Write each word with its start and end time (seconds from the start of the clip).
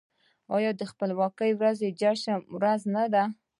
آیا 0.55 0.71
د 0.79 0.81
خپلواکۍ 0.91 1.51
ورځ 1.55 1.75
د 1.81 1.85
جشن 1.99 2.37
ورځ 2.61 2.81
نه 2.95 3.03
ده؟ 3.13 3.23